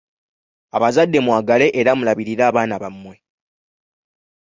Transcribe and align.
Abazadde 0.75 1.19
mwagale 1.25 1.67
era 1.79 1.91
mulabirire 1.97 2.43
abaana 2.49 2.75
bammwe. 2.81 3.15